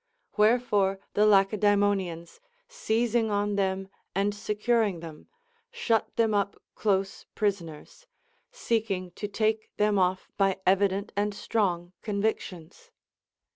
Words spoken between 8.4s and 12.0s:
seeking to take them oif by evident and strong